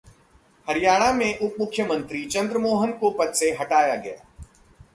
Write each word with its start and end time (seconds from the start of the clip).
हरियाणा 0.67 1.11
के 1.11 1.33
उप 1.45 1.55
मुख्यमंत्री 1.59 2.23
चंद्रमोहन 2.25 2.91
को 2.91 3.09
पद 3.11 3.33
से 3.33 3.51
हटाया 3.51 3.95
गया 3.95 4.25